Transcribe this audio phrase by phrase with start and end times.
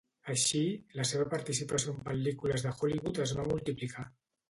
[0.33, 0.61] Així,
[0.99, 4.13] la seva participació en pel·lícules de Hollywood es va multiplicar.